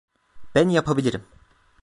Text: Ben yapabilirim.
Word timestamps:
Ben 0.55 0.69
yapabilirim. 0.69 1.23